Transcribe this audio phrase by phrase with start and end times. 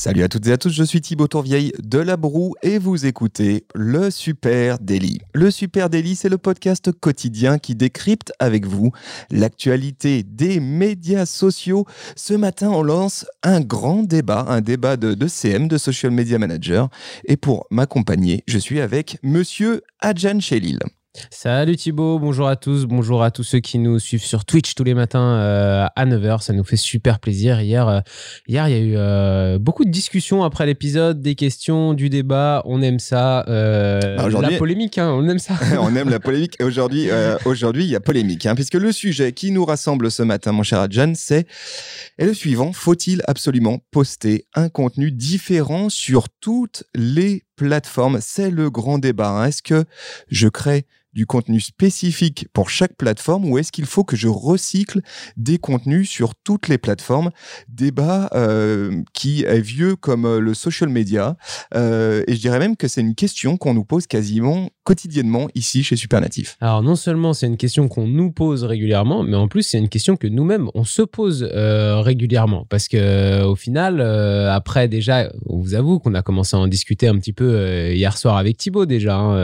[0.00, 3.04] Salut à toutes et à tous, je suis Thibaut Tourvieille de La Broue et vous
[3.04, 5.20] écoutez le Super Daily.
[5.34, 8.92] Le Super Daily, c'est le podcast quotidien qui décrypte avec vous
[9.30, 11.84] l'actualité des médias sociaux.
[12.16, 16.88] Ce matin, on lance un grand débat, un débat de, CM, de Social Media Manager.
[17.26, 20.78] Et pour m'accompagner, je suis avec Monsieur Adjan Chelil.
[21.30, 24.84] Salut Thibaut, bonjour à tous, bonjour à tous ceux qui nous suivent sur Twitch tous
[24.84, 27.60] les matins euh, à 9h, ça nous fait super plaisir.
[27.60, 28.00] Hier, euh,
[28.46, 32.62] hier il y a eu euh, beaucoup de discussions après l'épisode, des questions, du débat,
[32.64, 33.42] on aime ça.
[33.48, 35.54] Bah, la polémique, hein, on aime ça.
[35.80, 37.08] on aime la polémique et aujourd'hui,
[37.44, 40.62] aujourd'hui il y a polémique, hein, puisque le sujet qui nous rassemble ce matin, mon
[40.62, 41.44] cher Adjan, c'est
[42.18, 48.70] est le suivant, faut-il absolument poster un contenu différent sur toutes les plateformes C'est le
[48.70, 49.28] grand débat.
[49.28, 49.46] Hein.
[49.46, 49.84] Est-ce que
[50.28, 55.00] je crée du contenu spécifique pour chaque plateforme ou est-ce qu'il faut que je recycle
[55.36, 57.30] des contenus sur toutes les plateformes?
[57.68, 61.36] Débat euh, qui est vieux comme euh, le social media
[61.74, 65.82] euh, et je dirais même que c'est une question qu'on nous pose quasiment quotidiennement ici
[65.82, 66.56] chez Supernatif.
[66.60, 69.88] Alors non seulement c'est une question qu'on nous pose régulièrement, mais en plus c'est une
[69.88, 75.74] question que nous-mêmes on se pose régulièrement parce que au final, après déjà, on vous
[75.74, 79.16] avoue qu'on a commencé à en discuter un petit peu hier soir avec Thibaut déjà.
[79.16, 79.34] Hein,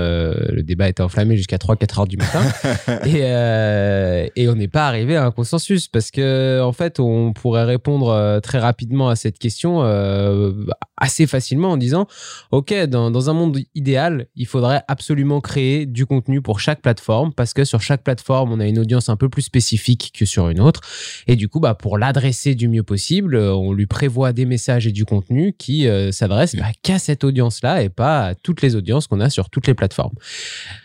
[0.48, 2.42] le débat était enflammé jusqu'à 3-4 heures du matin.
[3.04, 7.32] et, euh, et, on n'est pas arrivé à un consensus parce que, en fait, on
[7.32, 10.52] pourrait répondre euh, très rapidement à cette question euh,
[10.96, 12.06] assez facilement en disant
[12.50, 17.32] Ok, dans, dans, un monde idéal, il faudrait absolument créer du contenu pour chaque plateforme
[17.32, 20.48] parce que sur chaque plateforme, on a une audience un peu plus spécifique que sur
[20.48, 20.80] une autre.
[21.26, 24.92] Et du coup, bah, pour l'adresser du mieux possible, on lui prévoit des messages et
[24.92, 29.20] du contenu qui s'adressent bah, qu'à cette audience-là et pas à toutes les audiences qu'on
[29.20, 30.14] a sur toutes les plateformes.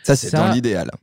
[0.04, 0.52] Ça, c'est dans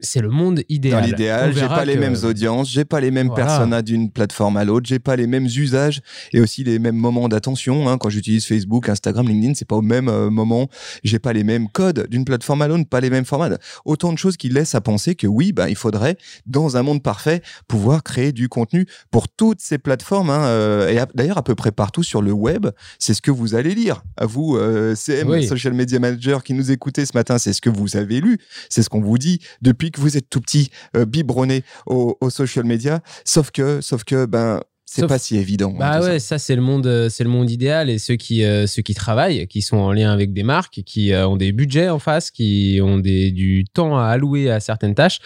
[0.00, 1.00] C'est le monde idéal.
[1.00, 4.64] Dans l'idéal, j'ai pas les mêmes audiences, j'ai pas les mêmes personas d'une plateforme à
[4.64, 6.00] l'autre, j'ai pas les mêmes usages
[6.32, 7.88] et aussi les mêmes moments d'attention.
[7.88, 7.98] Hein.
[7.98, 10.68] Quand j'utilise Facebook, Instagram, LinkedIn, c'est pas au même euh, moment.
[11.04, 13.58] J'ai pas les mêmes codes d'une plateforme à l'autre, pas les mêmes formats.
[13.84, 16.16] Autant de choses qui laissent à penser que oui, bah, il faudrait,
[16.46, 20.30] dans un monde parfait, pouvoir créer du contenu pour toutes ces plateformes.
[20.30, 22.66] Hein, euh, et d'ailleurs, à peu près partout sur le web,
[22.98, 24.02] c'est ce que vous allez lire.
[24.16, 27.70] À vous, euh, CM, Social Media Manager, qui nous écoutez ce matin, c'est ce que
[27.70, 28.38] vous avez lu,
[28.68, 32.30] c'est ce qu'on vous dit depuis que vous êtes tout petit, euh, biberonné aux au
[32.30, 33.00] social media.
[33.24, 34.60] Sauf que, sauf que, ben,
[34.90, 35.74] c'est pas si évident.
[35.74, 38.42] Hein, bah ouais, ça, c'est le monde, euh, c'est le monde idéal et ceux qui,
[38.42, 41.90] euh, ceux qui travaillent, qui sont en lien avec des marques, qui ont des budgets
[41.90, 45.20] en face, qui ont des, du temps à allouer à certaines tâches,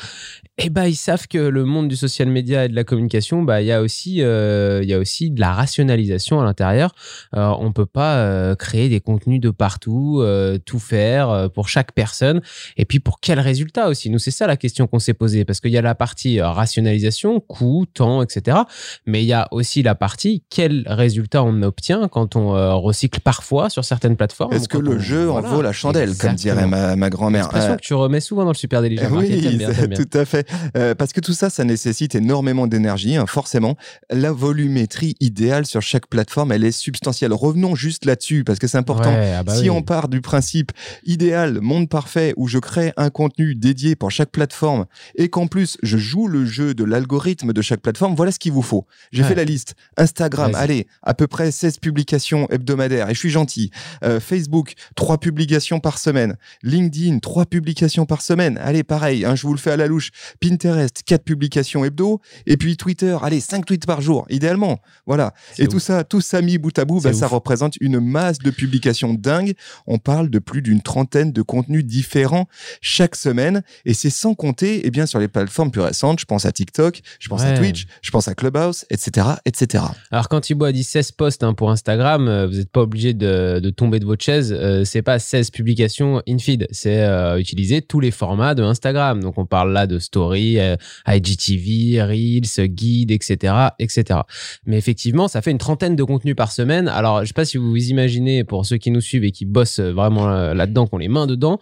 [0.58, 3.42] et eh bah ils savent que le monde du social media et de la communication,
[3.42, 6.94] bah il y a aussi, il y a aussi de la rationalisation à l'intérieur.
[7.32, 10.24] on peut pas créer des contenus de partout,
[10.66, 12.42] tout faire pour chaque personne,
[12.76, 14.10] et puis pour quel résultat aussi?
[14.10, 17.40] Nous, c'est ça la question qu'on s'est posée, parce qu'il y a la partie rationalisation,
[17.40, 18.58] coût, temps, etc.
[19.06, 23.20] Mais il y a aussi la partie quel résultat on obtient quand on euh, recycle
[23.20, 24.52] parfois sur certaines plateformes.
[24.52, 27.76] Est-ce que le jeu en vaut la chandelle, comme dirait ma, ma grand-mère C'est euh...
[27.76, 29.08] que tu remets souvent dans le super délicat.
[29.10, 29.58] Oui,
[29.94, 30.48] tout à fait.
[30.76, 33.76] Euh, parce que tout ça, ça nécessite énormément d'énergie, hein, forcément.
[34.10, 37.32] La volumétrie idéale sur chaque plateforme, elle est substantielle.
[37.32, 39.14] Revenons juste là-dessus, parce que c'est important.
[39.14, 40.72] Ah bah si on part du principe
[41.04, 44.86] idéal, monde parfait, où je crée un contenu dédié pour chaque plateforme,
[45.16, 48.52] et qu'en plus, je joue le jeu de l'algorithme de chaque plateforme, voilà ce qu'il
[48.52, 48.86] vous faut.
[49.12, 49.74] J'ai fait la liste.
[49.96, 53.70] Instagram, allez, à peu près 16 publications hebdomadaires, et je suis gentil.
[54.04, 56.36] Euh, Facebook, 3 publications par semaine.
[56.62, 58.58] LinkedIn, 3 publications par semaine.
[58.62, 60.10] Allez, pareil, hein, je vous le fais à la louche.
[60.40, 62.20] Pinterest, 4 publications hebdo.
[62.46, 64.80] Et puis Twitter, allez, 5 tweets par jour, idéalement.
[65.06, 65.34] Voilà.
[65.58, 68.50] Et tout ça, tout ça mis bout à bout, bah, ça représente une masse de
[68.50, 69.54] publications dingues.
[69.86, 72.46] On parle de plus d'une trentaine de contenus différents
[72.80, 73.62] chaque semaine.
[73.84, 76.20] Et c'est sans compter, eh bien, sur les plateformes plus récentes.
[76.20, 79.84] Je pense à TikTok, je pense à Twitch, je pense à Clubhouse, etc etc.
[80.10, 83.14] Alors quand Thibaut a dit 16 posts hein, pour Instagram, euh, vous n'êtes pas obligé
[83.14, 84.54] de, tomber de votre chaise.
[84.56, 89.20] Euh, c'est pas 16 publications in feed, c'est euh, utiliser tous les formats de Instagram.
[89.22, 90.58] Donc on parle là de story,
[91.06, 94.20] IGTV, Reels, guide, etc., etc.
[94.66, 96.88] Mais effectivement, ça fait une trentaine de contenus par semaine.
[96.88, 99.44] Alors je sais pas si vous vous imaginez pour ceux qui nous suivent et qui
[99.44, 101.60] bossent vraiment là-dedans, qui ont les mains dedans.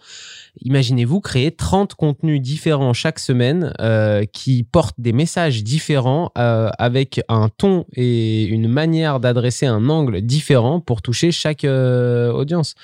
[0.63, 7.21] Imaginez-vous créer 30 contenus différents chaque semaine euh, qui portent des messages différents euh, avec
[7.29, 7.49] un
[7.93, 12.75] et une manière d'adresser un angle différent pour toucher chaque euh, audience.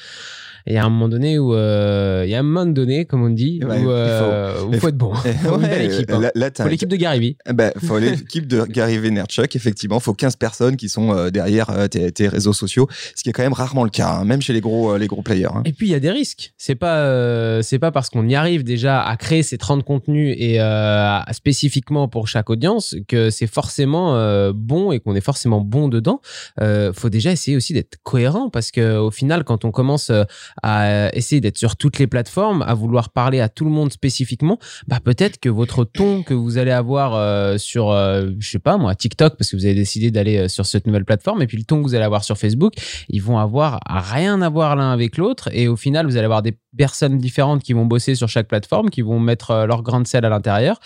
[0.68, 3.30] Il y a un moment donné où il y a un moment donné, comme on
[3.30, 5.14] dit, où il faut, être bon.
[5.26, 6.12] Il faut équipe.
[6.12, 6.52] Hein.
[6.56, 7.38] faut l'équipe de Gary Vee.
[7.50, 9.98] Eh ben, faut l'équipe de Gary Vaynerchuk, effectivement.
[9.98, 13.54] Il faut 15 personnes qui sont derrière tes, réseaux sociaux, ce qui est quand même
[13.54, 15.48] rarement le cas, hein, même chez les gros, les gros players.
[15.54, 15.64] Hein.
[15.66, 16.54] Et puis, il y a des risques.
[16.58, 20.60] C'est pas, c'est pas parce qu'on y arrive déjà à créer ces 30 contenus et
[21.32, 26.22] spécifiquement pour chaque audience que c'est forcément bon et qu'on est forcément bon dedans.
[26.62, 30.24] Euh, faut déjà essayer aussi d'être cohérent parce que au final, quand on commence euh,
[30.64, 34.60] à essayer d'être sur toutes les plateformes, à vouloir parler à tout le monde spécifiquement,
[34.88, 38.78] bah peut-être que votre ton que vous allez avoir euh, sur, euh, je sais pas
[38.78, 41.64] moi, TikTok, parce que vous avez décidé d'aller sur cette nouvelle plateforme, et puis le
[41.64, 42.74] ton que vous allez avoir sur Facebook,
[43.10, 46.42] ils vont avoir rien à voir l'un avec l'autre, et au final, vous allez avoir
[46.42, 50.08] des personnes différentes qui vont bosser sur chaque plateforme, qui vont mettre leur grain de
[50.08, 50.80] sel à l'intérieur,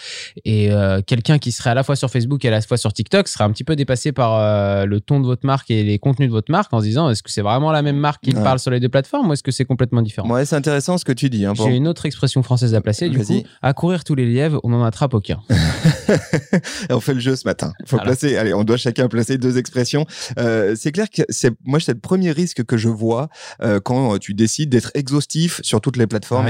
[0.46, 0.70] et
[1.06, 3.44] quelqu'un qui serait à la fois sur Facebook et à la fois sur TikTok serait
[3.44, 6.52] un petit peu dépassé par le ton de votre marque et les contenus de votre
[6.52, 8.80] marque en se disant est-ce que c'est vraiment la même marque qui parle sur les
[8.80, 11.46] deux plateformes ou est-ce que c'est complètement différent Ouais, c'est intéressant ce que tu dis.
[11.46, 13.10] Hein, J'ai une autre expression française à placer.
[13.10, 15.42] Du coup, à courir tous les lièvres, on n'en attrape aucun.
[16.90, 17.74] on fait le jeu ce matin.
[17.86, 18.38] Faut placer.
[18.38, 20.06] Allez, on doit chacun placer deux expressions.
[20.40, 23.30] Euh, c'est clair que c'est moi c'est le premier risque que je vois
[23.62, 26.48] euh, quand tu décides d'être exhaustif sur toutes les plateformes.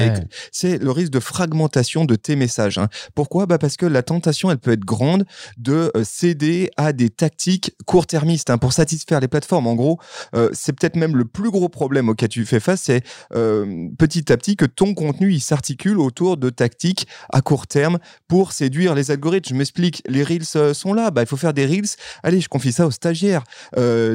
[0.52, 2.78] C'est le risque de fragmentation de tes messages.
[2.78, 2.88] Hein.
[3.16, 3.46] Pourquoi?
[3.46, 5.25] Bah parce que la tentation, elle peut être grande
[5.57, 9.68] de euh, céder à des tactiques court-termistes hein, pour satisfaire les plateformes.
[9.68, 10.00] En gros,
[10.36, 13.04] euh, c'est peut-être même le plus gros problème auquel tu fais face, c'est
[13.34, 18.00] euh, petit à petit que ton contenu il s'articule autour de tactiques à court terme
[18.28, 19.50] pour séduire les algorithmes.
[19.50, 21.96] Je m'explique, les reels euh, sont là, bah il faut faire des reels.
[22.24, 23.44] Allez, je confie ça aux stagiaires.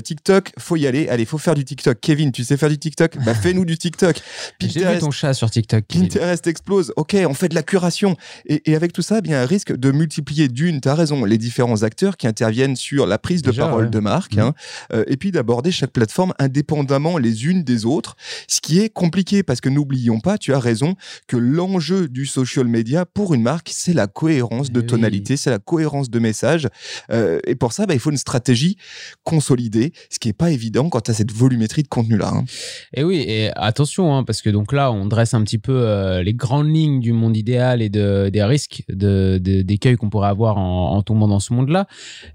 [0.04, 1.08] TikTok, faut y aller.
[1.08, 1.98] Allez, faut faire du TikTok.
[2.00, 3.16] Kevin, tu sais faire du TikTok?
[3.24, 4.20] Bah fais-nous du TikTok.
[4.60, 5.84] J'ai vu ton chat sur TikTok.
[5.86, 6.92] Pinterest explose.
[6.96, 8.16] Ok, on fait de la curation.
[8.46, 10.80] Et, avec tout ça, eh bien un risque de multiplier d'une.
[10.80, 14.36] T'as raison, les différents acteurs qui interviennent sur la prise de parole de marque.
[14.38, 14.54] Hein.
[14.92, 15.02] Mmh.
[15.06, 18.16] et puis d'aborder chaque plateforme indépendamment les unes des autres,
[18.48, 20.96] ce qui est compliqué parce que n'oublions pas, tu as raison,
[21.28, 25.50] que l'enjeu du social media pour une marque, c'est la cohérence de eh tonalité, c'est
[25.50, 26.66] la cohérence de message.
[27.12, 28.76] Euh, et pour ça, bah, il faut une stratégie
[29.22, 32.32] consolidée, ce qui n'est pas évident quand tu as cette volumétrie de contenu-là.
[32.34, 32.44] Hein.
[32.92, 36.24] Et oui, et attention, hein, parce que donc là, on dresse un petit peu euh,
[36.24, 40.58] les grandes lignes du monde idéal et de, des risques de, d'écueils qu'on pourrait avoir
[40.58, 41.86] en, en tombant dans ce monde-là.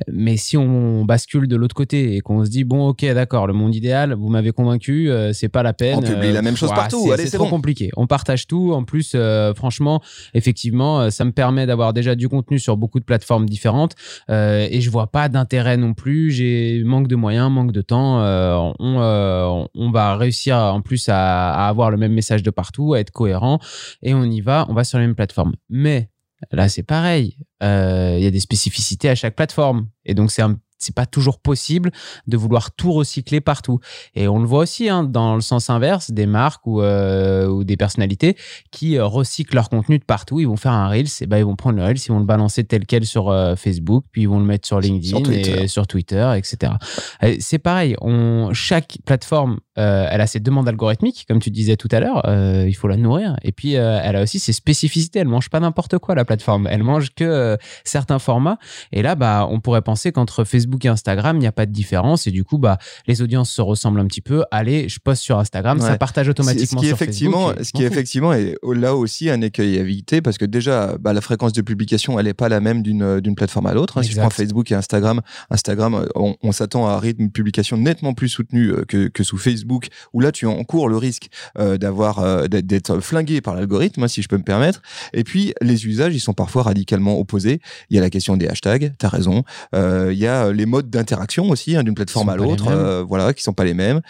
[0.09, 3.53] Mais si on bascule de l'autre côté et qu'on se dit, bon, ok, d'accord, le
[3.53, 6.20] monde idéal, vous m'avez convaincu, euh, c'est pas la peine.
[6.21, 7.11] Publie la même chose partout.
[7.17, 7.89] C'est trop compliqué.
[7.97, 8.73] On partage tout.
[8.73, 10.01] En plus, euh, franchement,
[10.33, 13.95] effectivement, euh, ça me permet d'avoir déjà du contenu sur beaucoup de plateformes différentes
[14.29, 16.31] et je vois pas d'intérêt non plus.
[16.31, 18.21] J'ai manque de moyens, manque de temps.
[18.79, 22.99] On, on, va réussir en plus à, à avoir le même message de partout, à
[22.99, 23.59] être cohérent
[24.01, 24.65] et on y va.
[24.69, 25.53] On va sur les mêmes plateformes.
[25.69, 26.09] Mais
[26.51, 27.37] Là, c'est pareil.
[27.61, 29.87] Il y a des spécificités à chaque plateforme.
[30.05, 31.91] Et donc, c'est un c'est pas toujours possible
[32.27, 33.79] de vouloir tout recycler partout.
[34.15, 37.63] Et on le voit aussi hein, dans le sens inverse, des marques ou, euh, ou
[37.63, 38.35] des personnalités
[38.71, 40.39] qui euh, recyclent leur contenu de partout.
[40.39, 42.25] Ils vont faire un Reels, et ben ils vont prendre le Reels, ils vont le
[42.25, 45.87] balancer tel quel sur euh, Facebook, puis ils vont le mettre sur LinkedIn et sur
[45.87, 46.73] Twitter, etc.
[47.39, 51.99] C'est pareil, on, chaque plateforme, elle a ses demandes algorithmiques, comme tu disais tout à
[51.99, 52.23] l'heure,
[52.67, 53.35] il faut la nourrir.
[53.43, 55.19] Et puis, elle a aussi ses spécificités.
[55.19, 56.67] Elle mange pas n'importe quoi, la plateforme.
[56.67, 58.57] Elle mange que certains formats.
[58.91, 61.65] Et là, bah, on pourrait penser qu'entre Facebook Facebook et Instagram, il n'y a pas
[61.65, 62.27] de différence.
[62.27, 62.77] Et du coup, bah,
[63.07, 64.43] les audiences se ressemblent un petit peu.
[64.51, 67.65] Allez, je poste sur Instagram, ça partage automatiquement ce qui sur effectivement, Facebook.
[67.65, 71.21] Ce qui effectivement est là aussi un écueil à éviter parce que déjà, bah, la
[71.21, 73.97] fréquence de publication, elle n'est pas la même d'une plateforme à l'autre.
[73.97, 74.03] Hein.
[74.03, 78.13] Si je prends Facebook et Instagram, Instagram, on, s'attend à un rythme de publication nettement
[78.13, 82.19] plus soutenu euh, que, que, sous Facebook, où là, tu encours le risque euh, d'avoir
[82.19, 84.81] euh, d'être flingué par l'algorithme, hein, si je peux me permettre.
[85.13, 87.61] Et puis, les usages, ils sont parfois radicalement opposés.
[87.89, 89.43] Il y a la question des hashtags, tu as raison.
[89.73, 93.41] Il y a les modes d'interaction aussi hein, d'une plateforme à l'autre, euh, voilà, qui
[93.41, 94.01] sont pas les mêmes.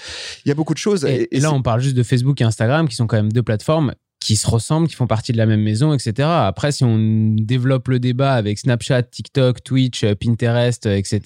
[0.45, 1.05] Il y a beaucoup de choses.
[1.05, 3.43] Et, et là, on parle juste de Facebook et Instagram, qui sont quand même deux
[3.43, 6.29] plateformes qui se ressemblent, qui font partie de la même maison, etc.
[6.29, 11.19] Après, si on développe le débat avec Snapchat, TikTok, Twitch, Pinterest, etc.,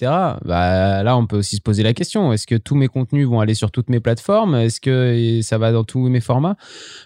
[0.44, 3.40] bah, là, on peut aussi se poser la question est-ce que tous mes contenus vont
[3.40, 4.54] aller sur toutes mes plateformes?
[4.54, 6.56] Est-ce que ça va dans tous mes formats?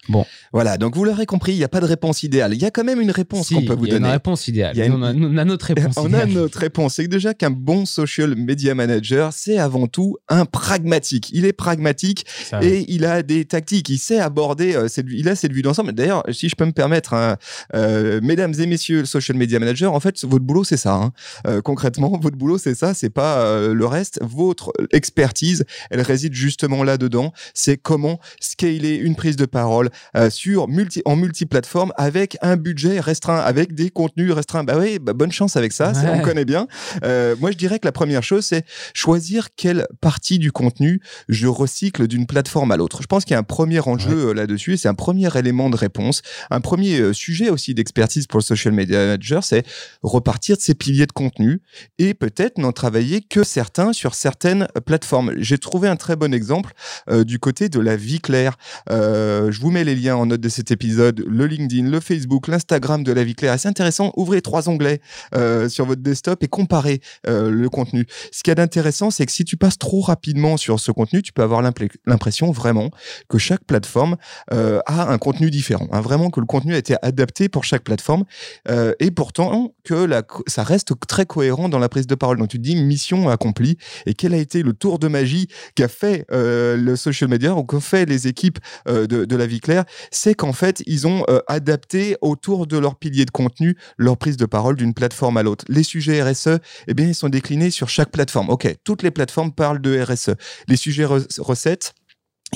[0.09, 0.25] Bon.
[0.53, 2.55] Voilà, donc vous l'aurez compris, il n'y a pas de réponse idéale.
[2.55, 3.89] Il y a quand même une réponse qu'on peut vous donner.
[3.89, 4.77] Il y a une réponse idéale.
[4.93, 6.95] On, a, notre réponse on a notre réponse.
[6.95, 11.31] C'est déjà qu'un bon social media manager, c'est avant tout un pragmatique.
[11.33, 12.27] Il est pragmatique
[12.63, 13.89] et il a des tactiques.
[13.89, 15.93] Il sait aborder, euh, cette, il a cette vue d'ensemble ensemble.
[15.93, 17.37] D'ailleurs, si je peux me permettre, hein,
[17.75, 20.95] euh, mesdames et messieurs, social media manager, en fait, votre boulot, c'est ça.
[20.95, 21.13] Hein.
[21.47, 24.21] Euh, concrètement, votre boulot, c'est ça, c'est pas euh, le reste.
[24.23, 27.33] Votre expertise, elle réside justement là-dedans.
[27.55, 29.91] C'est comment scaler une prise de parole
[30.29, 34.65] sur multi, en multiplateforme avec un budget restreint, avec des contenus restreints.
[34.65, 36.67] Bah oui, bah bonne chance avec ça, on connaît bien.
[37.03, 42.07] moi, je dirais que la première chose, c'est choisir quelle partie du contenu je recycle
[42.07, 43.03] d'une plateforme à l'autre.
[43.03, 46.23] Je pense qu'il y a un premier enjeu là-dessus, c'est un premier élément de réponse.
[46.51, 49.65] Un premier sujet aussi d'expertise pour le social media manager, c'est
[50.03, 51.61] repartir de ces piliers de contenu
[51.99, 55.33] et peut-être n'en travailler que certains sur certaines plateformes.
[55.37, 56.73] J'ai trouvé un très bon exemple
[57.09, 58.57] euh, du côté de la vie claire.
[58.91, 62.49] Euh, je vous mets les liens en note de cet épisode, le LinkedIn, le Facebook,
[62.49, 63.59] l'Instagram de la vie claire.
[63.59, 65.01] C'est intéressant, ouvrez trois onglets
[65.35, 68.07] euh, sur votre desktop et comparez le contenu.
[68.33, 71.33] Ce qui est d'intéressant, c'est que si tu passes trop rapidement sur ce contenu, tu
[71.33, 72.91] peux avoir l'impression vraiment
[73.29, 74.17] que chaque plateforme
[74.51, 75.60] a un contenu différent.
[75.93, 76.01] Hein.
[76.01, 78.25] vraiment que le contenu a été adapté pour chaque plateforme.
[78.69, 80.09] et pourtant, que
[80.47, 82.39] ça reste très cohérent dans la prise de parole.
[82.39, 83.77] Donc tu te dis mission accomplie.
[84.07, 87.65] Et quel a été le tour de magie qu'a fait euh, le social media ou
[87.65, 89.85] qu'ont fait les équipes euh, de, la vie claire?
[90.11, 94.37] C'est qu'en fait, ils ont euh, adapté autour de leur pilier de contenu leur prise
[94.37, 95.65] de parole d'une plateforme à l'autre.
[95.69, 98.51] Les sujets RSE, eh bien, ils sont déclinés sur chaque plateforme.
[98.51, 100.31] OK, toutes les plateformes parlent de RSE.
[100.69, 101.95] Les sujets recettes,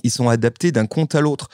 [0.03, 1.49] ils sont adaptés d'un compte à l'autre.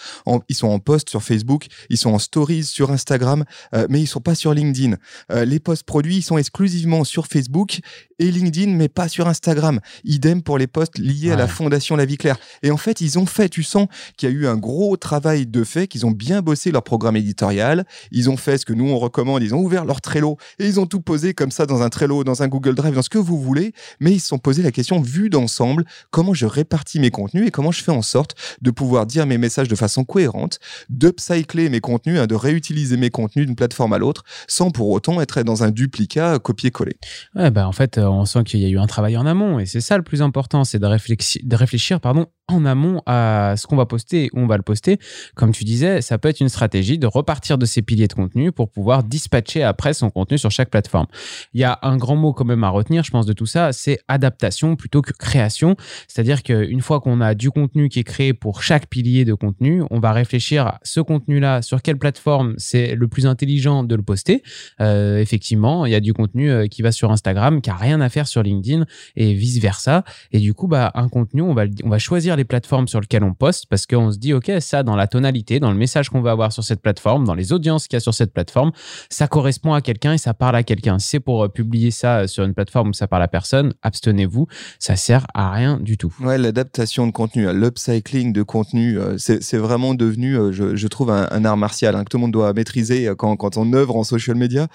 [0.49, 3.45] Ils sont en post sur Facebook, ils sont en stories sur Instagram,
[3.75, 4.97] euh, mais ils sont pas sur LinkedIn.
[5.31, 7.81] Euh, les posts produits, ils sont exclusivement sur Facebook
[8.19, 9.81] et LinkedIn, mais pas sur Instagram.
[10.05, 12.39] Idem pour les posts liés à la fondation La Vie Claire.
[12.63, 15.47] Et en fait, ils ont fait, tu sens qu'il y a eu un gros travail
[15.47, 17.87] de fait, qu'ils ont bien bossé leur programme éditorial.
[18.13, 19.43] Ils ont fait ce que nous on recommande.
[19.43, 22.25] Ils ont ouvert leur Trello et ils ont tout posé comme ça dans un Trello,
[22.25, 23.73] dans un Google Drive, dans ce que vous voulez.
[24.01, 27.51] Mais ils se sont posé la question vue d'ensemble, comment je répartis mes contenus et
[27.51, 28.30] comment je fais en sorte
[28.61, 30.59] de pouvoir dire mes messages de façon cohérente,
[30.89, 35.21] d'upcycler mes contenus, hein, de réutiliser mes contenus d'une plateforme à l'autre, sans pour autant
[35.21, 36.97] être dans un duplicat copier-coller.
[37.35, 39.59] Ouais, bah en fait, euh, on sent qu'il y a eu un travail en amont,
[39.59, 43.55] et c'est ça le plus important, c'est de, réfléchir, de réfléchir pardon, en amont à
[43.57, 44.99] ce qu'on va poster et où on va le poster.
[45.35, 48.53] Comme tu disais, ça peut être une stratégie de repartir de ces piliers de contenu
[48.53, 51.07] pour pouvoir dispatcher après son contenu sur chaque plateforme.
[51.55, 53.73] Il y a un grand mot quand même à retenir, je pense, de tout ça,
[53.73, 55.77] c'est adaptation plutôt que création.
[56.09, 59.83] C'est-à-dire qu'une fois qu'on a du contenu qui est créé pour chaque pilier de contenu,
[59.91, 64.03] on va réfléchir à ce contenu-là, sur quelle plateforme c'est le plus intelligent de le
[64.03, 64.43] poster.
[64.81, 68.01] Euh, effectivement, il y a du contenu euh, qui va sur Instagram, qui a rien
[68.01, 68.85] à faire sur LinkedIn
[69.17, 70.05] et vice-versa.
[70.33, 73.23] Et du coup, bah, un contenu, on va, on va choisir les plateformes sur lesquelles
[73.23, 76.23] on poste parce qu'on se dit, OK, ça, dans la tonalité, dans le message qu'on
[76.23, 78.73] va avoir sur cette plateforme, dans les audiences qu'il y a sur cette plateforme,
[79.11, 80.99] ça correspond à quelqu'un et ça parle à quelqu'un.
[80.99, 84.47] C'est pour euh, publier ça sur une plateforme où ça parle à personne, abstenez-vous.
[84.79, 86.15] Ça sert à rien du tout.
[86.21, 91.45] Ouais, l'adaptation de contenu, l'upcycling de contenu, euh, c'est vraiment devenu, euh, je, trouve, un,
[91.45, 94.37] art martial hein, que tout le monde doit maîtriser quand, quand on œuvre en social
[94.37, 94.69] media.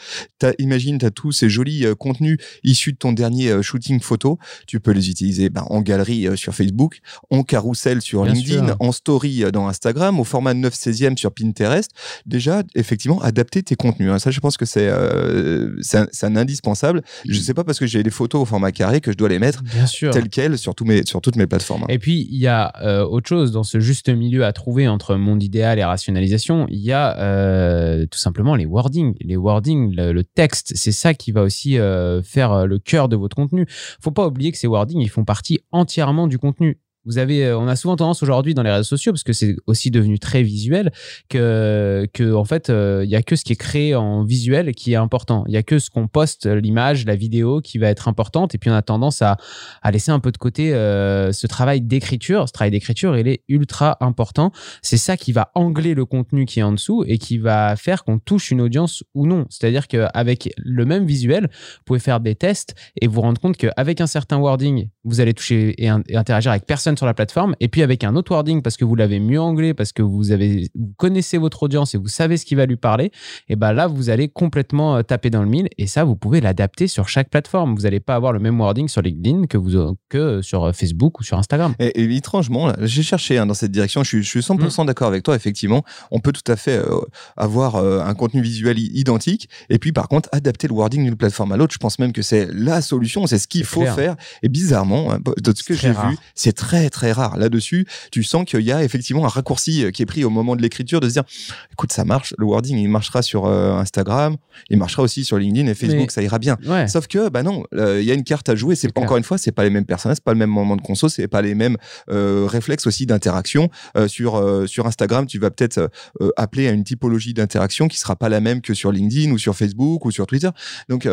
[0.44, 4.38] As, imagine, tu as tous ces jolis contenus issus de ton dernier shooting photo.
[4.68, 7.00] Tu peux les utiliser ben, en galerie sur Facebook,
[7.32, 11.90] en carousel sur LinkedIn, en story euh, dans Instagram, au format 9 16e sur Pinterest,
[12.26, 14.12] déjà, effectivement, adapter tes contenus.
[14.12, 14.20] Hein.
[14.20, 17.02] Ça, je pense que c'est euh, un, indispensable.
[17.26, 19.30] Je ne sais pas parce que j'ai les photos au format carré que je dois
[19.30, 19.64] les mettre
[20.12, 21.84] telles quelles sur, mes, sur toutes mes plateformes.
[21.84, 21.94] Hein.
[21.94, 25.16] Et puis, il y a euh, autre chose dans ce juste milieu à trouver entre
[25.16, 26.68] monde idéal et rationalisation.
[26.70, 29.16] Il y a tout simplement les wordings.
[29.22, 31.78] Les wordings, le, le texte, c'est ça qui va aussi
[32.24, 33.66] faire le cœur de votre contenu.
[34.02, 37.58] faut pas oublier que ces wordings, ils font partie entièrement du contenu vous avez, euh,
[37.58, 40.44] on a souvent tendance aujourd'hui dans les réseaux sociaux, parce que c'est aussi devenu très
[40.44, 40.92] visuel,
[41.30, 44.74] que, que en fait, euh, il y a que ce qui est créé en visuel
[44.74, 45.44] qui est important.
[45.48, 48.56] Il y a que ce qu'on poste, l'image, la vidéo, qui va être importante.
[48.56, 49.38] Et puis on a tendance à,
[49.82, 52.48] à laisser un peu de côté euh, ce travail d'écriture.
[52.48, 54.52] Ce travail d'écriture, il est ultra important.
[54.82, 58.04] C'est ça qui va angler le contenu qui est en dessous et qui va faire
[58.04, 59.46] qu'on touche une audience ou non.
[59.50, 64.02] C'est-à-dire qu'avec le même visuel, vous pouvez faire des tests et vous rendre compte qu'avec
[64.02, 67.68] un certain wording, vous allez toucher et, et interagir avec personne sur la plateforme, et
[67.68, 70.70] puis avec un autre wording parce que vous l'avez mieux anglais, parce que vous, avez,
[70.76, 73.12] vous connaissez votre audience et vous savez ce qui va lui parler,
[73.48, 76.42] et ben là, vous allez complètement euh, taper dans le mille, et ça, vous pouvez
[76.42, 77.76] l'adapter sur chaque plateforme.
[77.76, 81.20] Vous n'allez pas avoir le même wording sur LinkedIn que, vous, que sur euh, Facebook
[81.20, 81.76] ou sur Instagram.
[81.80, 84.86] Et, étrangement, j'ai cherché hein, dans cette direction, je suis, je suis 100% mm.
[84.88, 87.02] d'accord avec toi, effectivement, on peut tout à fait euh,
[87.38, 91.58] avoir un contenu visuel identique, et puis par contre, adapter le wording d'une plateforme à
[91.58, 94.95] l'autre, je pense même que c'est la solution, c'est ce qu'il faut faire, et bizarrement,
[94.96, 97.38] hein, de ce que j'ai vu, c'est très très rare.
[97.38, 100.62] Là-dessus, tu sens qu'il y a effectivement un raccourci qui est pris au moment de
[100.62, 101.24] l'écriture de se dire,
[101.72, 104.38] écoute, ça marche, le wording, il marchera sur Instagram,
[104.70, 106.58] il marchera aussi sur LinkedIn et Facebook, ça ira bien.
[106.88, 108.76] Sauf que, bah non, il y a une carte à jouer.
[108.76, 110.82] C'est encore une fois, c'est pas les mêmes personnages, c'est pas le même moment de
[110.82, 113.70] conso, c'est pas les mêmes réflexes aussi d'interaction.
[114.08, 115.90] sur sur Instagram, tu vas peut-être
[116.38, 119.56] appeler à une typologie d'interaction qui sera pas la même que sur LinkedIn ou sur
[119.56, 120.50] Facebook ou sur Twitter.
[120.90, 121.08] Donc,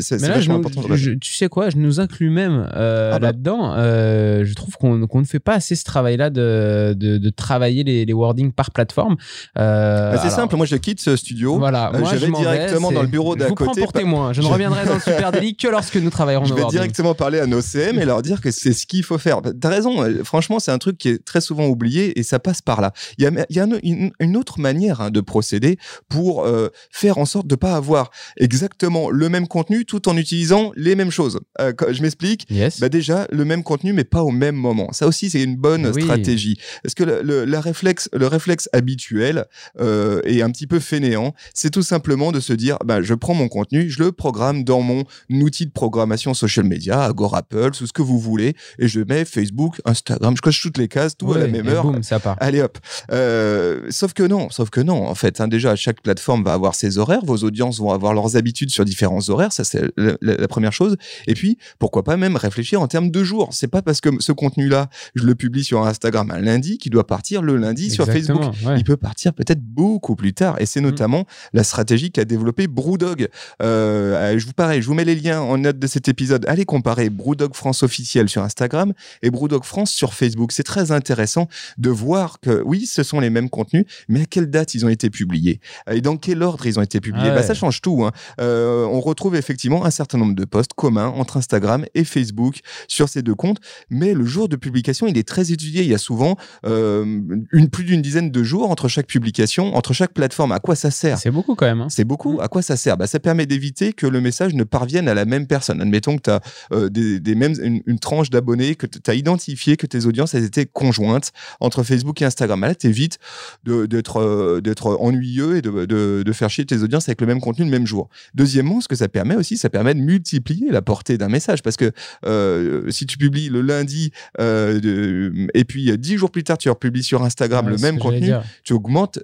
[0.00, 0.82] c'est vachement important.
[1.20, 3.28] tu sais quoi, je nous inclus même ah bah.
[3.28, 3.74] là-dedans.
[3.76, 8.52] je trouve qu'on ne fait pas assez ce travail-là de, de, travailler les, les wordings
[8.52, 9.16] par plateforme.
[9.54, 11.58] Bah, c'est simple, moi je quitte ce studio.
[11.58, 13.80] Voilà, je vais directement dans le bureau d'à côté.
[13.80, 14.32] Vous prends témoin.
[14.32, 17.38] Je ne reviendrai dans le Super Délit que lorsque nous travaillerons Je vais directement parler
[17.38, 19.40] à nos CM et leur dire que c'est ce qu'il faut faire.
[19.60, 22.62] T'as raison, euh, franchement, c'est un truc qui est très souvent oublié et ça passe
[22.62, 22.92] par là.
[23.18, 27.18] Il y a, il y a une, autre manière hein, de procéder pour euh, faire
[27.18, 31.40] en sorte de pas avoir exactement le même contenu tout en utilisant les mêmes choses.
[31.60, 32.46] Euh, je m'explique.
[32.80, 34.92] Bah déjà, le même contenu, mais pas au même moment.
[34.92, 36.58] Ça aussi, c'est une bonne stratégie.
[36.82, 39.46] Parce que le, la réflexe, le réflexe habituel
[39.80, 41.34] euh, est un petit peu fainéant?
[41.54, 44.80] C'est tout simplement de se dire, bah, je prends mon contenu, je le programme dans
[44.80, 49.24] mon outil de programmation social media, Agorapple, tout ce que vous voulez, et je mets
[49.24, 51.92] Facebook, Instagram, je coche toutes les cases, tout à la même heure.
[52.02, 52.36] ça part.
[52.40, 52.78] Allez hop.
[53.10, 55.06] Euh, sauf que non, sauf que non.
[55.06, 58.36] En fait, hein, déjà, chaque plateforme va avoir ses horaires, vos audiences vont avoir leurs
[58.36, 60.96] habitudes sur différents horaires, ça c'est la, première chose.
[61.26, 63.48] Et puis, pourquoi pas même réfléchir en termes de jours.
[63.52, 67.06] C'est pas parce que ce contenu-là, je le publie sur Instagram un lundi qu'il doit
[67.06, 68.42] partir le lundi sur Facebook.
[68.76, 70.60] Il peut partir peut-être beaucoup plus tard.
[70.60, 70.84] Et c'est mm.
[70.84, 73.28] notamment la stratégie qu'a développée Brewdog.
[73.62, 76.44] Euh, je vous pareil, je vous mets les liens en note de cet épisode.
[76.48, 78.92] Allez comparer Brewdog France officiel sur Instagram
[79.22, 80.52] et Brewdog France sur Facebook.
[80.52, 84.50] C'est très intéressant de voir que oui, ce sont les mêmes contenus, mais à quelle
[84.50, 85.60] date ils ont été publiés?
[85.90, 87.30] Et dans quel ordre ils ont été publiés?
[87.30, 88.04] Bah, ça change tout.
[88.04, 88.12] Hein.
[88.40, 93.08] Euh, on retrouve effectivement un certain nombre de posts communs entre Instagram et Facebook sur
[93.08, 93.58] ces deux comptes,
[93.90, 95.82] mais le jour de publication, il est très étudié.
[95.82, 96.36] Il y a souvent
[96.66, 97.20] euh,
[97.52, 100.52] une, plus d'une dizaine de jours entre chaque publication, entre chaque plateforme.
[100.52, 101.18] À quoi ça sert?
[101.18, 101.82] C'est beaucoup quand même.
[101.82, 101.88] Hein.
[101.88, 102.40] C'est beaucoup?
[102.40, 102.96] À quoi ça sert?
[102.96, 105.80] Bah, Ça permet d'éviter que le message ne parvienne à la même personne.
[105.80, 106.40] Admettons que tu as
[106.72, 107.54] euh, des, mêmes,
[107.86, 112.20] une, tranche d'abonnés, que tu as identifié que tes audiences elles étaient conjointes entre Facebook
[112.22, 112.60] et Instagram.
[112.60, 113.18] Bah, là, tu évites
[113.64, 117.70] d'être d'être ennuyeux et de, de, faire chier tes audiences avec le même contenu le
[117.70, 118.08] même jour.
[118.34, 121.76] Deuxièmement, ce que ça permet aussi, ça permet de multiplier la portée d'un message parce
[121.76, 121.92] que
[122.24, 126.68] euh, si tu publies le lundi euh, et puis euh, dix jours plus tard tu
[126.68, 128.32] republies sur Instagram le même contenu,
[128.64, 129.18] tu augmentes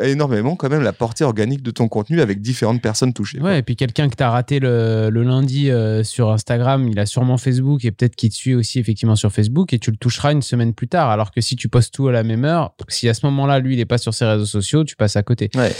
[0.00, 3.40] énormément quand même la portée organique de ton contenu avec différentes personnes touchées.
[3.40, 5.70] Ouais, et puis quelqu'un que tu as raté le, lundi
[6.02, 9.72] sur Instagram, il a sûrement Facebook et peut-être qu'il te suit aussi effectivement sur Facebook
[9.72, 11.10] et tu le toucheras une semaine plus tard.
[11.10, 13.74] Alors que si tu postes tout à la même heure, si à ce moment-là lui
[13.74, 15.50] il est pas sur ses réseaux sociaux, tu passes à côté.
[15.54, 15.72] Ouais.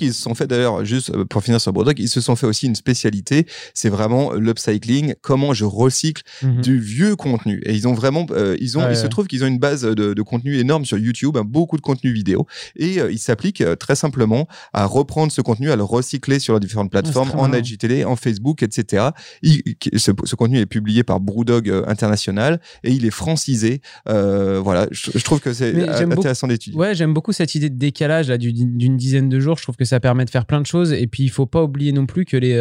[0.00, 2.66] ils se sont fait d'ailleurs juste pour finir sur Brodoc, ils se sont fait aussi
[2.66, 6.61] une spécialité, c'est vraiment l'upcycling, comment je recycle mhm.
[6.62, 7.60] Du vieux contenu.
[7.64, 10.22] Et ils ont vraiment, euh, ils ont, il se trouve qu'ils ont une base de,
[10.22, 13.96] contenu énorme sur YouTube, hein, beaucoup de contenu vidéo, et euh, ils s'appliquent euh, très
[13.96, 18.16] simplement à reprendre ce contenu, à le recycler sur les différentes plateformes, en IGTV, en
[18.16, 19.08] Facebook, etc.
[19.42, 23.80] ce, contenu est publié par Brewdog International et il est francisé.
[24.06, 26.78] voilà, je, trouve que c'est intéressant d'étudier.
[26.78, 29.58] Ouais, j'aime beaucoup cette idée de décalage d'une dizaine de jours.
[29.58, 30.92] Je trouve que ça permet de faire plein de choses.
[30.92, 32.52] Et puis, il faut pas oublier non plus que les,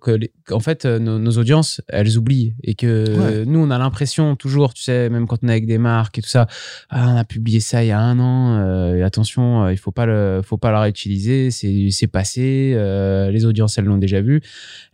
[0.00, 4.74] que les en fait, nos, audiences, elles oublient et que nous, on a l'impression toujours,
[4.74, 6.46] tu sais, même quand on est avec des marques et tout ça,
[6.90, 9.92] ah, on a publié ça il y a un an, euh, attention, euh, il faut
[9.92, 14.40] pas le, faut pas le réutiliser, c'est passé, euh, les audiences, elles l'ont déjà vu.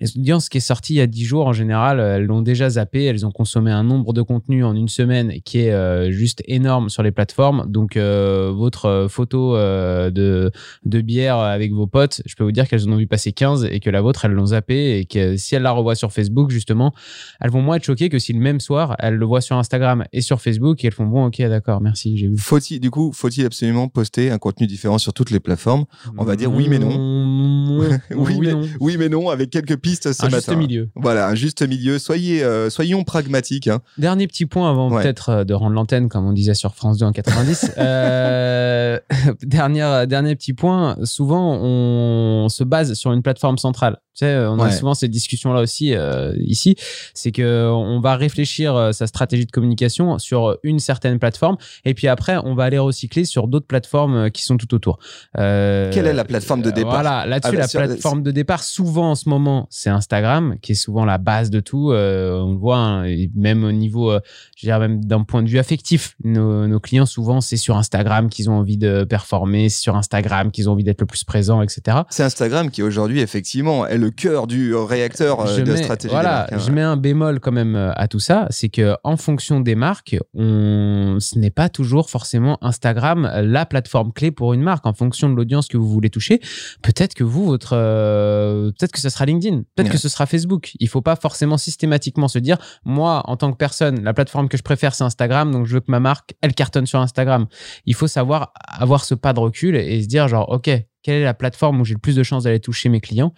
[0.01, 2.71] Les audiences qui est sorties il y a dix jours, en général, elles l'ont déjà
[2.71, 6.89] zappé, elles ont consommé un nombre de contenus en une semaine qui est juste énorme
[6.89, 7.65] sur les plateformes.
[7.69, 10.51] Donc, votre photo de,
[10.85, 13.69] de bière avec vos potes, je peux vous dire qu'elles en ont vu passer 15
[13.71, 16.51] et que la vôtre, elles l'ont zappé et que si elles la revoient sur Facebook,
[16.51, 16.93] justement,
[17.41, 20.05] elles vont moins être choquées que si le même soir, elles le voient sur Instagram
[20.13, 22.37] et sur Facebook et elles font bon, ok, d'accord, merci, j'ai vu.
[22.37, 25.85] Faut-il, du coup, faut-il absolument poster un contenu différent sur toutes les plateformes?
[26.19, 26.91] On va dire oui, mais non.
[28.11, 28.69] oui, mais, non.
[28.81, 30.53] oui, mais non, avec quelques pistes ce un matin.
[30.53, 30.91] juste milieu.
[30.95, 31.99] Voilà, un juste milieu.
[31.99, 33.69] Soyez, euh, soyons pragmatiques.
[33.69, 33.81] Hein.
[33.99, 37.07] Dernier petit point avant peut-être euh, de rendre l'antenne, comme on disait sur France 2
[37.07, 37.73] en 90.
[37.79, 38.99] euh,
[39.43, 40.97] dernier petit point.
[41.05, 43.99] Souvent, on se base sur une plateforme centrale.
[44.15, 46.77] Tu sais, on a souvent cette discussion là aussi euh, ici,
[47.15, 51.95] c'est que on va réfléchir euh, sa stratégie de communication sur une certaine plateforme et
[51.95, 54.99] puis après on va aller recycler sur d'autres plateformes euh, qui sont tout autour.
[55.35, 59.15] Quelle est la plateforme de départ Voilà, là-dessus ah, la plateforme de départ souvent en
[59.15, 61.93] ce moment c'est Instagram qui est souvent la base de tout.
[61.93, 64.13] on le voit hein, même au niveau,
[64.57, 68.29] je dirais même d'un point de vue affectif, nos, nos clients souvent c'est sur Instagram
[68.29, 71.63] qu'ils ont envie de performer, c'est sur Instagram qu'ils ont envie d'être le plus présent,
[71.63, 72.01] etc.
[72.11, 76.53] C'est Instagram qui aujourd'hui effectivement elle le cœur du réacteur de la stratégie voilà, marques.
[76.53, 76.59] Hein.
[76.59, 80.17] je mets un bémol quand même à tout ça, c'est que en fonction des marques,
[80.35, 81.17] on...
[81.21, 84.87] ce n'est pas toujours forcément Instagram la plateforme clé pour une marque.
[84.87, 86.41] En fonction de l'audience que vous voulez toucher,
[86.83, 90.73] peut-être que vous, votre, peut-être que ce sera LinkedIn, peut-être que ce sera Facebook.
[90.81, 94.57] Il faut pas forcément systématiquement se dire, moi, en tant que personne, la plateforme que
[94.57, 97.47] je préfère, c'est Instagram, donc je veux que ma marque, elle cartonne sur Instagram.
[97.87, 100.71] Il faut savoir avoir ce pas de recul et se dire, genre, OK,
[101.03, 103.35] quelle est la plateforme où j'ai le plus de chances d'aller toucher mes clients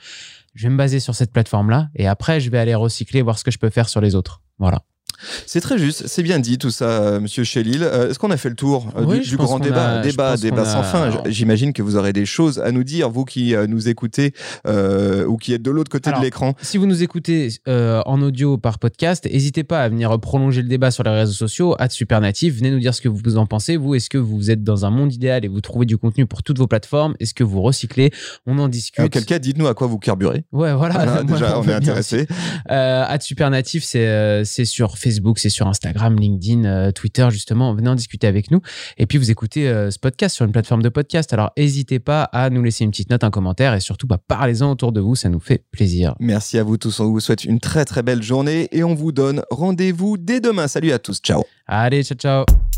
[0.55, 3.45] Je vais me baser sur cette plateforme-là et après, je vais aller recycler, voir ce
[3.45, 4.43] que je peux faire sur les autres.
[4.59, 4.83] Voilà.
[5.47, 7.83] C'est très juste, c'est bien dit tout ça, euh, Monsieur Chélil.
[7.83, 11.23] Euh, est-ce qu'on a fait le tour euh, du, grand débat, débat, débat sans fin
[11.27, 14.33] J'imagine que vous aurez des choses à nous dire, vous qui nous écoutez
[14.67, 16.55] ou qui êtes de l'autre côté de l'écran.
[16.63, 20.91] Si vous nous écoutez en audio par podcast, n'hésitez pas à venir prolonger le débat
[20.91, 22.57] sur les réseaux sociaux, à Supernatif.
[22.57, 23.77] Venez nous dire ce que vous en pensez.
[23.77, 26.43] Vous, est-ce que vous êtes dans un monde idéal et vous trouvez du contenu pour
[26.43, 27.15] toutes vos plateformes?
[27.21, 28.11] Est-ce que vous recyclez?
[28.47, 29.05] On en discute.
[29.05, 30.45] En quel cas, dites-nous à quoi vous carburez.
[30.53, 31.23] Ouais, voilà.
[31.25, 32.27] déjà, on, est intéressé.
[32.67, 37.75] à Supernatif, c'est sur Facebook, c'est sur Instagram, LinkedIn, euh, Twitter, justement.
[37.75, 38.61] Venez en discuter avec nous.
[38.99, 41.33] Et puis, vous écoutez euh, ce podcast sur une plateforme de podcast.
[41.33, 44.71] Alors, n'hésitez pas à nous laisser une petite note, un commentaire et surtout, bah, parlez-en
[44.71, 45.15] autour de vous.
[45.15, 46.15] Ça nous fait plaisir.
[46.19, 47.01] Merci à vous tous.
[47.01, 50.69] On vous souhaite une très, très belle journée et on vous donne rendez-vous dès demain.
[50.69, 51.21] Salut à tous.
[51.21, 51.45] Ciao.
[51.67, 52.74] Allez, ciao, ciao.